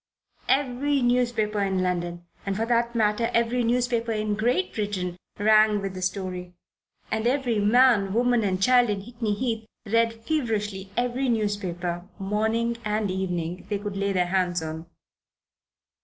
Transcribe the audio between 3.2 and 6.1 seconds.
of that, every newspaper in Great Britain rang with the